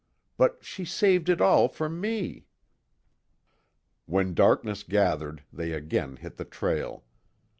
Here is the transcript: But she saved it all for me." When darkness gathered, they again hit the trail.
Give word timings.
But 0.35 0.65
she 0.65 0.83
saved 0.83 1.29
it 1.29 1.39
all 1.41 1.67
for 1.67 1.87
me." 1.87 2.47
When 4.07 4.33
darkness 4.33 4.81
gathered, 4.81 5.43
they 5.53 5.73
again 5.73 6.15
hit 6.15 6.37
the 6.37 6.43
trail. 6.45 7.03